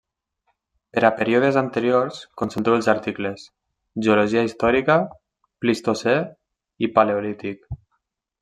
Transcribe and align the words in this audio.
Per 0.95 1.01
a 1.09 1.11
períodes 1.17 1.59
anteriors, 1.61 2.21
consulteu 2.43 2.77
els 2.79 2.89
articles; 2.95 3.45
geologia 4.07 4.45
històrica, 4.49 4.97
Plistocè, 5.65 6.19
i 6.89 6.95
Paleolític. 6.97 7.71